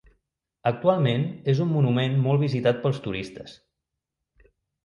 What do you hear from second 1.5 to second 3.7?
és un monument molt visitat pels turistes.